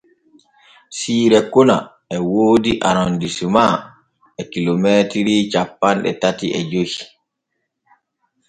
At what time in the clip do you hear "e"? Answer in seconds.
2.15-2.17, 4.41-4.43, 6.59-6.61